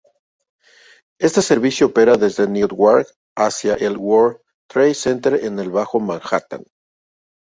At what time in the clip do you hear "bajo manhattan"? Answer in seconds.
5.69-6.65